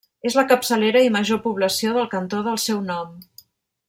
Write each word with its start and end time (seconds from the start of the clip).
És 0.27 0.35
la 0.37 0.43
capçalera 0.51 1.03
i 1.07 1.11
major 1.17 1.41
població 1.45 1.93
del 1.99 2.09
cantó 2.17 2.41
del 2.51 2.59
seu 2.67 2.81
nom. 2.91 3.13